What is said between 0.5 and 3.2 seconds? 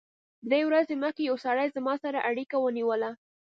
ورځې مخکې یو سړي زما سره اړیکه ونیوله